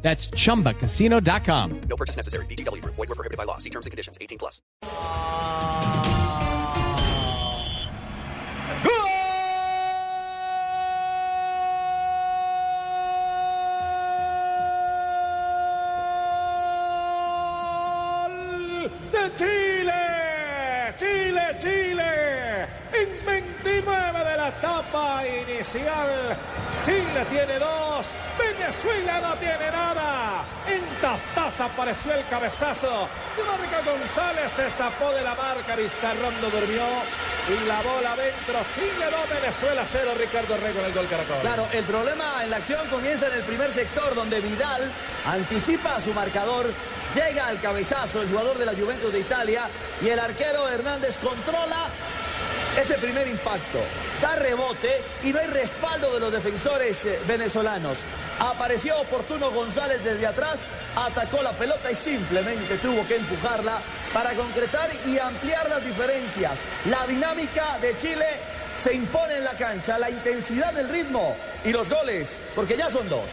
[0.00, 1.80] That's chumbacasino.com.
[1.80, 2.46] No purchase necessary.
[2.46, 2.82] BGW.
[2.82, 3.58] Void were prohibited by law.
[3.58, 4.16] See terms and conditions.
[4.20, 4.62] 18 plus.
[19.12, 20.94] de Chile.
[20.96, 21.77] Chile, Chile.
[25.26, 26.36] Inicial.
[26.84, 28.14] Chile tiene dos.
[28.38, 30.44] Venezuela no tiene nada.
[30.66, 33.08] En Tastaza apareció el cabezazo.
[33.46, 35.76] Marca González se zapó de la marca.
[35.76, 36.84] Vizcarrón no durmió.
[37.48, 38.60] Y la bola dentro.
[38.74, 40.10] Chile 2, Venezuela 0.
[40.18, 41.38] Ricardo Rey con el gol Caracol.
[41.40, 44.90] Claro, el problema en la acción comienza en el primer sector donde Vidal
[45.26, 46.66] anticipa a su marcador,
[47.14, 49.62] llega al cabezazo el jugador de la Juventus de Italia
[50.02, 51.86] y el arquero Hernández controla
[52.78, 53.80] ese primer impacto,
[54.22, 58.04] da rebote y no hay respaldo de los defensores eh, venezolanos.
[58.38, 60.60] Apareció oportuno González desde atrás,
[60.94, 63.80] atacó la pelota y simplemente tuvo que empujarla
[64.12, 66.60] para concretar y ampliar las diferencias.
[66.88, 68.26] La dinámica de Chile
[68.78, 73.08] se impone en la cancha, la intensidad del ritmo y los goles, porque ya son
[73.08, 73.28] dos.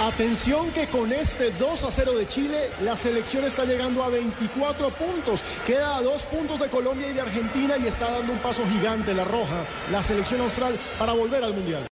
[0.00, 4.90] Atención que con este 2 a 0 de Chile, la selección está llegando a 24
[4.90, 5.42] puntos.
[5.66, 9.14] Queda a dos puntos de Colombia y de Argentina y está dando un paso gigante
[9.14, 11.86] la roja, la selección austral, para volver al Mundial.